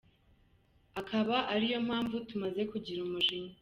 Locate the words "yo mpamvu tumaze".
1.73-2.61